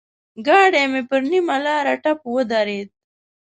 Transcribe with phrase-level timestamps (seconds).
[0.45, 2.89] ګاډی مې پر نيمه لاره ټپ ودرېد.